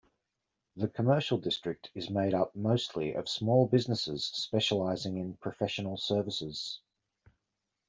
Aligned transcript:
The 0.77 0.87
commercial 0.87 1.37
district 1.37 1.91
is 1.93 2.09
made 2.09 2.33
up 2.33 2.55
mostly 2.55 3.13
of 3.13 3.29
small 3.29 3.67
businesses 3.67 4.25
specialising 4.25 5.17
in 5.17 5.35
professional 5.37 5.95
services. 5.95 6.79